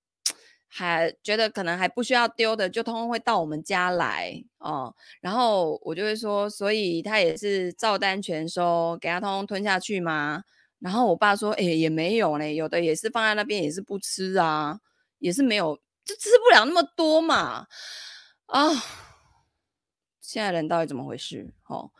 [0.75, 4.95] 还觉得可能还不需要丢的，就通通会到我们家来哦。
[5.21, 10.45] 然后我就会说，所以他也是照单全收，给他通通吞下去吗？
[10.79, 14.81] 然后我爸说：“哎，也没有嘞，有的也是放在那边，也是不吃啊，
[15.19, 17.67] 也是没有，就吃不了那么多嘛。
[18.47, 18.71] 啊，
[20.23, 21.53] 现在人到底怎么回事？
[21.69, 21.91] 哦，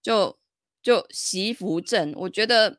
[0.00, 0.38] 就
[0.80, 2.78] 就媳福症，我觉得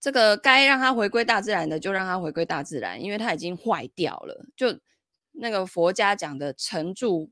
[0.00, 4.46] 这个该让它回归大自然的，就让它回归大自然，因为它已经坏掉了。
[4.56, 4.80] 就
[5.32, 7.30] 那个佛家讲的成住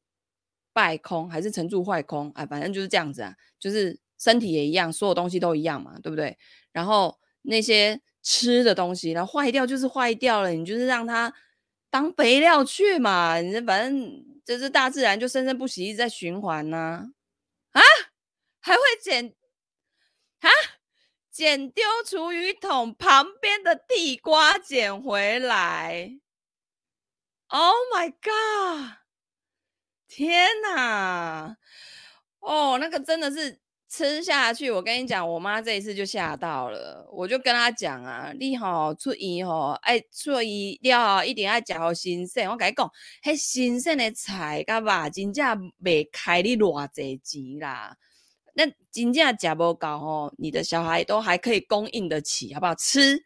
[0.73, 2.31] 败空，还是成住坏空？
[2.35, 6.37] 哎，反正就是这样子啊，就是身体也一样，所有东西都一样嘛，对不对？
[6.73, 7.19] 然后。
[7.43, 11.33] 那些吃的东西，然后坏掉就是坏掉了，你就是让它
[11.89, 17.07] 当肥料去嘛，你反正就是大自然就生生不息，一直在循环呢、啊。
[17.71, 17.81] 啊，
[18.61, 19.33] 还会减
[20.41, 20.49] 啊，
[21.39, 26.19] 捡丢厨余桶旁边的地瓜捡回来。
[27.47, 28.97] Oh my god！
[30.09, 31.57] 天哪！
[32.41, 33.61] 哦，那个真的是。
[33.91, 37.09] 吃下去，我跟你讲，我妈这一次就吓到了。
[37.11, 42.51] 我就跟她讲啊，你吼出鱼吼，爱出鱼了一定要吃好新鲜。
[42.51, 42.93] 我跟你讲，
[43.25, 47.97] 迄新鲜的菜甲肉真正袂开你偌济钱啦。
[48.55, 52.75] 那真正吃不高吼，你的小孩都还可以供应得起，好不好？
[52.75, 53.23] 吃，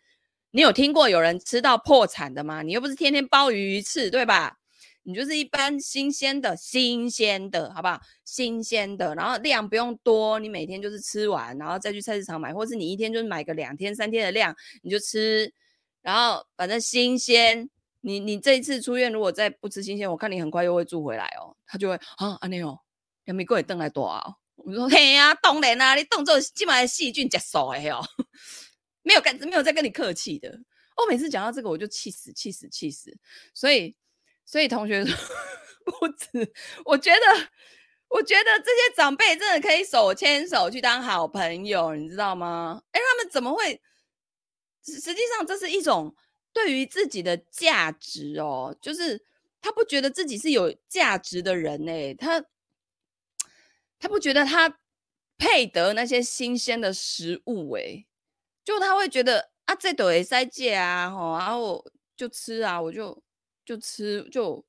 [0.50, 2.62] 你有听过有人吃到破产的吗？
[2.62, 4.58] 你又不是天天鲍鱼鱼翅，对吧？
[5.04, 8.00] 你就是一般新鲜的，新鲜的，好不好？
[8.24, 15.52] 新鲜的，然后量不用多，你每天就是吃完，然后再去菜市场买，或是你一天就是买个两天、三天的量，你就吃，
[16.02, 17.68] 然后反正新鲜。
[18.04, 21.56] 你你这一次出院，如果再不吃新鲜，我看你很快又会住回来哦。
[21.64, 22.76] 他就会啊，阿牛，
[23.26, 24.24] 有没有过来炖来多啊？
[24.64, 28.00] 我说嘿呀、啊，当然啦，你动作基本上细菌接受的哟，
[29.02, 30.60] 没有跟没有在跟你客气的。
[30.96, 33.16] 我每次讲到这个，我就气死气死气死，
[33.54, 33.96] 所以。
[34.44, 35.16] 所以同学说
[35.84, 36.52] 不止，
[36.84, 37.48] 我觉得，
[38.08, 42.82] 我觉得这些长辈真的可以手牵手去当好朋友，你知道吗？
[42.90, 43.80] 哎，他们怎么会？
[44.84, 46.14] 实实际上，这是一种
[46.52, 49.24] 对于自己的价值哦，就是
[49.60, 52.44] 他不觉得自己是有价值的人哎，他
[54.02, 54.78] 他不觉得他
[55.38, 58.04] 配得那些新鲜的食物哎，
[58.62, 61.82] 就他会觉得啊，这都会塞戒啊，吼，然后
[62.14, 63.22] 就吃啊，我就。
[63.64, 64.62] 就吃就，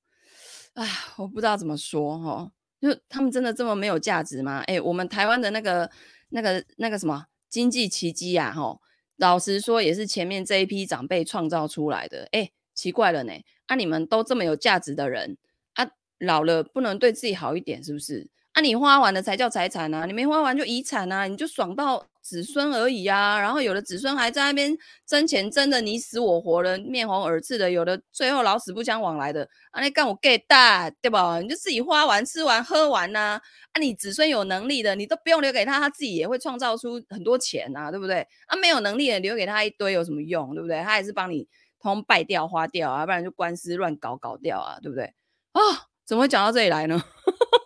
[0.76, 4.60] 哎，我不知道怎么说哈，就他们真的这么没有价值吗？
[4.68, 5.90] 哎，我们台湾的那个、
[6.30, 8.80] 那个、那个什么经济奇迹呀，哈，
[9.16, 12.30] 老实说也是前面这一批长辈创造出来的。
[12.34, 13.34] 哎，奇怪了呢，
[13.66, 15.40] 啊，你们都这么有价值的人，
[15.74, 18.30] 啊，老了不能对自己好一点，是不是？
[18.54, 22.06] 啊，你花完了才叫财产啊，你没花完就遗产啊，你就爽到。
[22.24, 24.74] 子孙而已啊，然后有的子孙还在那边
[25.06, 29.46] 争钱争得你死我活的，面红耳赤的；有的最后老死不相往来的。
[29.72, 31.42] 啊，你干我 get 大对吧？
[31.42, 33.42] 你就自己花完、吃完、喝完呐、啊。
[33.74, 38.26] 啊，你子孙有能力的，你都不用留给他，他自己也会创造出很多钱呐、啊，对不对？
[38.48, 40.82] 啊，没有能力的留给他一堆有什么用，对不对？
[40.82, 41.46] 他也是帮你
[41.82, 45.14] 通败掉、花掉啊，不然就官司乱搞搞掉啊，对不对？
[45.52, 45.60] 啊，
[46.06, 47.04] 怎么会讲到这里来呢？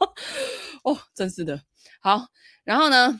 [0.84, 1.62] 哦，真是的。
[2.02, 2.28] 好，
[2.63, 3.19] 然后呢？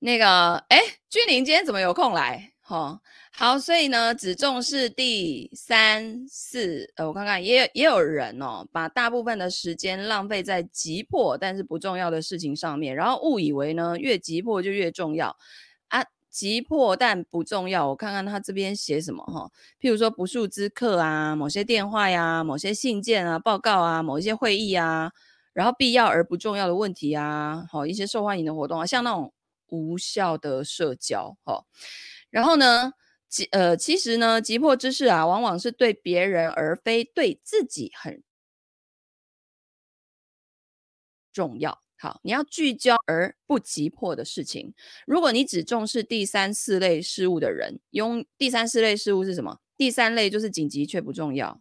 [0.00, 2.52] 那个，哎，君临今天怎么有空来？
[2.60, 3.00] 哈、哦，
[3.32, 15.36] 好，所以呢，只重视第三四，呃，我看看，也有也有人哦，把大部分的时间浪费在急迫但是不重要的事情上面，然后误以为呢，越急迫就越重要，
[16.32, 17.86] 急迫但不重要。
[17.90, 25.12] 我看看他这边写什么哈、譬如说不速之客啊，某些电话呀，某些信件啊，报告啊，某一些会议啊，
[25.52, 29.32] 然后必要而不重要的问题啊，好、一些受欢迎的活动啊，像那种。
[29.74, 31.64] 无效的社交，哈，
[32.28, 32.92] 然后呢，
[33.26, 38.22] 急呃，其实呢，急迫之事啊，往往是对别人而非对自己很
[41.32, 41.81] 重要。
[42.02, 44.74] 好，你要聚焦而不急迫的事情。
[45.06, 49.60] 如果你只重视第三四类事物的人，用第三四类事物是什么？
[49.76, 51.60] 第三类就是紧急却不重要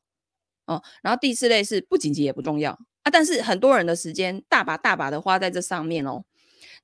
[0.65, 2.71] 哦，然后第四类是不紧急也不重要
[3.03, 3.11] 啊。
[3.11, 6.25] 但是很多人的时间大把大把的花在这上面哦，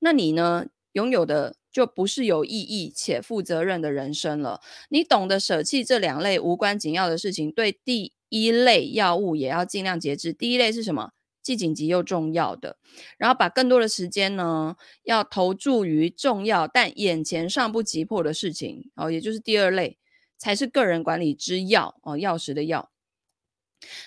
[0.02, 0.68] 那你呢？
[0.94, 4.62] 拥有的就不是有意义且负责任的人生了。
[4.90, 10.34] 你懂得舍弃这两类无关紧要的事情，对第一类药物也要尽量节制。
[10.34, 11.12] 第一类是什么？
[11.48, 12.76] 既紧急又重要的，
[13.18, 18.92] 然后把更多的时间呢，要投注于重要但眼前尚不急迫的事情。
[18.98, 19.98] 哦，也就是第二类
[20.38, 22.88] 才是个人管理之要哦，钥匙的钥。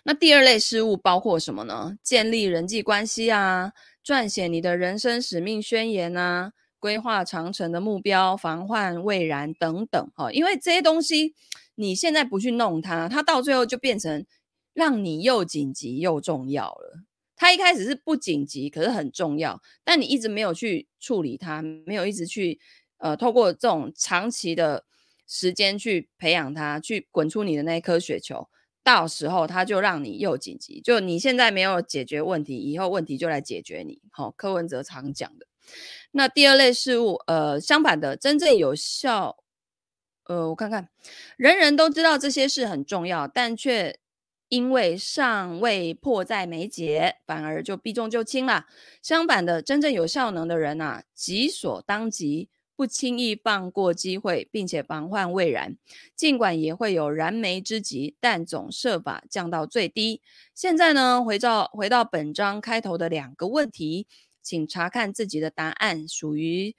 [0.05, 1.97] 那第二类事务包括什么呢？
[2.03, 3.73] 建立人际关系啊，
[4.05, 6.53] 撰写你的人生使命宣言啊。
[6.79, 11.35] 规划长程的目标，防患未然等等，哈，因为这些东西
[11.75, 14.27] 你现在不去弄它，它到最后就变成
[14.73, 17.01] 让你又紧急又重要了。
[17.41, 22.61] 它一开始是不紧急，可是很重要，但你一直没有去处理它，没有一直去
[22.99, 24.85] 呃，透过这种长期的
[25.27, 28.51] 时间去培养它，去滚出你的那一颗雪球，
[28.85, 30.83] 到时候它就让你又紧急。
[30.83, 34.03] 就你现在没有解决问题，以后问题就来解决你。
[34.11, 35.47] 好，柯文哲常讲的。
[36.11, 39.39] 那第二类事物，呃，相反的，真正有效，
[40.25, 40.91] 呃，我看看，
[41.39, 43.99] 人人都知道这些事很重要，但却
[44.51, 48.67] 因为尚未迫在眉睫，反而就避重就轻了。
[49.01, 55.77] 相反的，真正有效能的人呐、啊，急所当急，不轻易放过机会，并且防患未然。
[56.17, 60.21] 尽管也会有燃眉之急，但总设法降到最低。
[60.53, 64.09] 现在呢，回到回到本章开头的两个问题，
[64.43, 66.75] 请查看自己的答案属于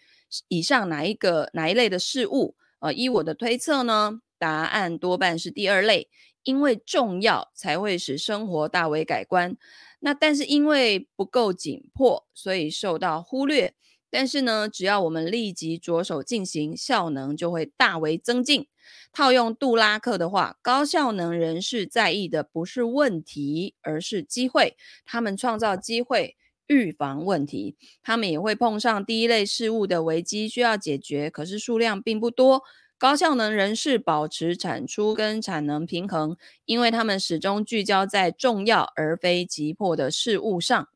[0.50, 2.56] 以上哪一个哪一类的事物？
[2.80, 6.10] 呃，依我的推测呢，答案多半是第二类，
[6.44, 9.56] 因为重要才会使生活大为改观。
[10.00, 13.74] 那但是因为不够紧迫，所以受到忽略。
[14.10, 18.68] 但是呢，只要我们立即着手进行，效能就会大为增进。
[19.14, 24.76] 套用杜拉克的话，高效能人士在意的不是问题，而是机会。
[25.06, 26.36] 他们创造机会，
[26.68, 27.78] 预防问题。
[28.04, 32.64] 他们也会碰上第一类事物的危机需要解决，可是数量并不多。
[33.02, 40.88] 高效能人士保持产出跟产能平衡，因为他们始终聚焦在重要而非急迫的事物上。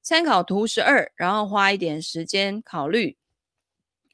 [0.00, 3.16] 参考图十二，然后花一点时间考虑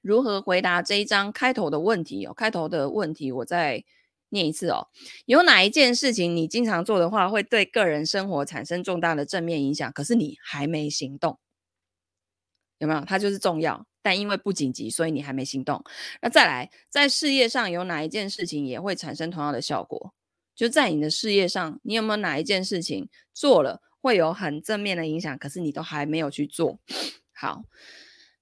[0.00, 2.32] 如何回答这一章开头的问题哦。
[2.32, 3.84] 开头的问题我再
[4.30, 4.88] 念一次哦。
[5.26, 11.38] 有哪一件事情你经常做的话，会对个人生活产生重大的正面影响，可是你还没行动？
[12.84, 13.04] 有没有？
[13.04, 13.86] 它就是重要。
[14.02, 15.82] 但因为不紧急，所以你还没行动。
[16.20, 20.12] 那再来，在事业上有哪一件事情也会产生同样的效果？
[20.54, 26.78] 就在你的事业上，你有没有哪一件事情做了会有很正面的影响，可是你都还没有去做？
[27.32, 27.64] 好，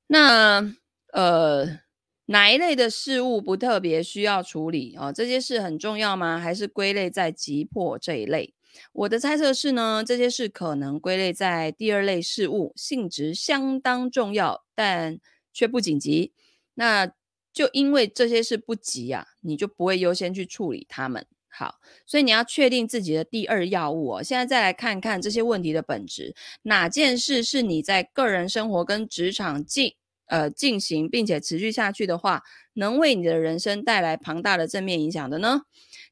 [0.09, 0.74] 那
[1.12, 1.78] 呃，
[2.26, 4.97] 哪一类的事物不特别需要处理？
[4.97, 6.40] 哦，这些事很重要吗？
[6.40, 8.53] 还是归类在急迫这一类？
[8.93, 15.18] 我的猜测是呢，这些事可能归类在第二类事物，性质相当重要，但
[15.53, 16.33] 却不紧急，
[16.75, 17.07] 那
[17.53, 21.27] 就因为这些事不急啊，你就不会优先去处理它们。
[21.55, 24.23] 好，所以你要确定自己的第二要务哦。
[24.23, 29.95] 现在再来看看这些问题的本质，哪件事是你在个人生活跟职场进
[30.29, 32.43] 呃进行，并且持续下去的话，
[32.73, 35.61] 能为你的人生带来庞大的正面影响的呢？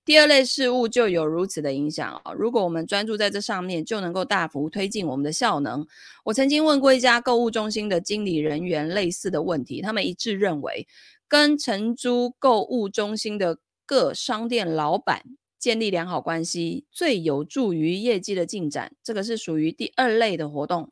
[0.05, 2.35] 第二类事物就有如此的影响哦。
[2.35, 5.87] 如果我们专注在这上面，就能够大幅推进我们的效能。
[6.25, 10.89] 我曾经问过一家购物中心的经理人员类似的问题，他们一致认为，
[11.29, 15.23] 跟承租购物中心的各商店老板
[15.59, 18.97] 建立良好关系，最有助于业绩的进展。
[19.05, 20.91] 这个是属于第二类的活动。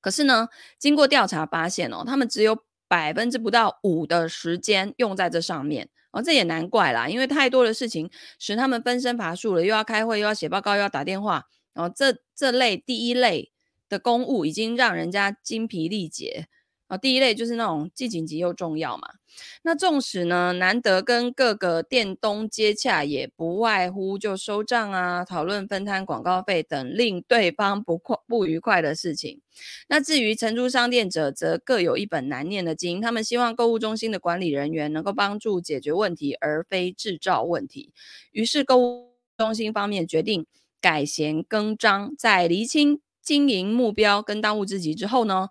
[0.00, 2.56] 可是呢，经过调查发现哦，他们只有
[2.88, 5.88] 百分之不到五的时间用在这上面。
[6.10, 11.44] 哦，这也难怪啦，因为太多的事情使他们分身乏术了，又要开会，又要写报告，又要打电话。
[11.74, 13.52] 然后这这类第一类
[13.90, 16.48] 的公务已经让人家精疲力竭。
[16.88, 19.08] 啊，第一类就是那种既紧急又重要嘛。
[19.62, 29.40] 那纵使呢，难得跟各个店东接洽，也不外乎就收账啊，讨论分摊广告费等令对方不快不愉快的事情。
[29.88, 33.00] 那至于承租商店者，则各有一本难念的经。
[33.00, 37.92] 他们希望购物中心的管理人员能够帮助解决问题，而非制造问题。
[38.32, 40.46] 于是购物中心方面决定
[40.80, 45.48] 改弦更张，在厘清经营目标跟当务之急之后呢，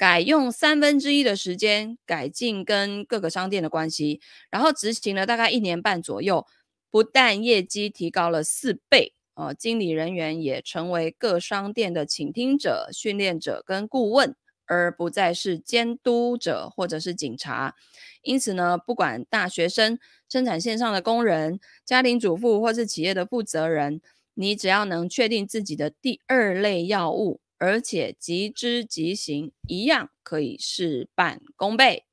[0.00, 6.46] 改用三分之一的时间改进跟各个商店的关系，然后执行了大概一年半左右，
[6.90, 14.34] 不但业绩提高了四倍，呃，经理人员也成为各商店的倾听者、训练者跟顾问，
[14.64, 17.74] 而不再是监督者或者是警察。
[18.22, 19.98] 因此呢，不管大学生、
[20.30, 24.00] 生产线上的工人、家庭主妇或是企业的负责人，
[24.32, 27.42] 你只要能确定自己的第二类药物。
[27.60, 32.06] 而且即知即行，一样可以事半功倍。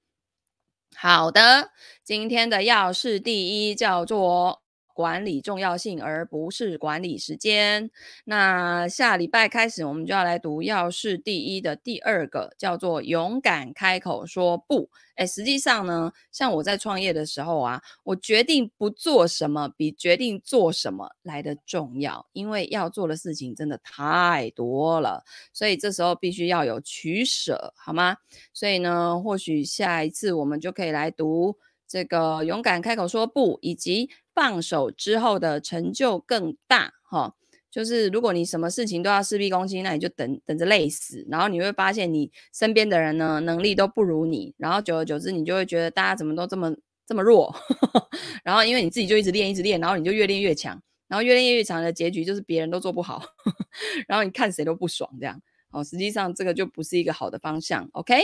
[0.93, 1.71] 好的，
[2.03, 4.61] 今天的要事第一叫做。
[4.97, 7.91] 管理重要性，而不是管理时间。
[8.25, 14.89] 那下礼拜开始，我们就要来读要事第一的第二个，叫做勇敢开口说不。
[15.17, 25.23] 诶，实际上呢，像我在创业的时候啊，我决定不做什么，比决定做什么来得重要，因为要做的事情真的太多了，
[25.53, 28.17] 所以这时候必须要有取舍，好吗？
[28.51, 31.55] 所以呢，或许下一次我们就可以来读
[31.87, 34.09] 这个勇敢开口说不，以及。
[34.37, 37.33] 放手之后的成就更大，哈，
[37.71, 41.25] 就是如果你什么事情都要事必躬亲，那你就等等着累死。
[41.27, 46.71] 然后你会发现你身边的人呢，能力都不如你，然后久而久之，你就会觉得大家怎么都这么
[47.07, 47.51] 这么弱。
[48.45, 53.23] 然后因为你自己就一直练，一直练，然后你就越练越强，然后越练越强的结局就是别人都做不好，
[54.07, 55.41] 然后你看谁都不爽，这样。
[55.71, 57.89] 哦，实际上这个就不是一个好的方向。
[57.93, 58.21] OK，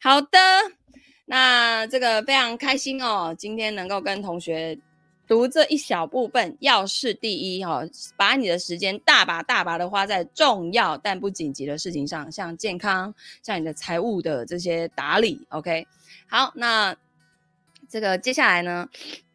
[0.00, 0.38] 好的，
[1.26, 4.78] 那这个非常开心哦，今天能够跟同学。
[5.28, 7.82] 读这一小部分，要事第一哈，
[8.16, 13.12] 把你的时间大把大把的花在重要但不紧急的事情上，像健康，
[13.42, 15.44] 像你的财务的这些打理。
[15.48, 15.84] OK，
[16.28, 16.94] 好，那
[17.88, 18.88] 这个接下来呢，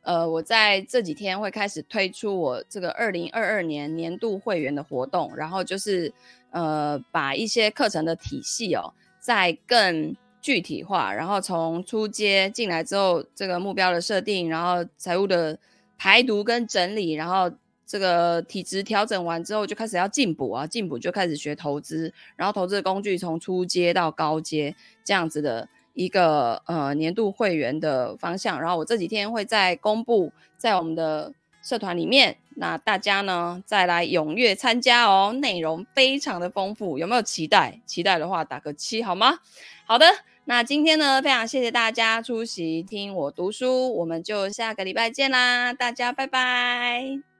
[0.04, 6.14] 呃，我在这几天会开始推出我这个二零二二年年度会员的活动，然后就是
[6.52, 15.58] 呃，把一些课程的体系哦，再更具体化，然后从初阶进来之后，这个目标的设定，然后财务的
[15.98, 17.52] 排毒跟整理，然后
[17.86, 28.60] 这个体质调整完之后，就开始要进补啊，进补就开始学投资，然后投资的工具从初阶到高阶这样子的一个呃年度会员的方向。
[28.60, 37.80] 然后我这几天会在公布在我们的社团里面，那大家呢再来踊跃参加哦，内容非常的丰富，有没有期待？
[37.86, 39.38] 期待的话打个七好吗？
[39.86, 40.06] 好的。
[40.52, 47.30] 那今天呢，非常谢谢大家出席听我读书，我们就下个礼拜见啦，大家拜拜。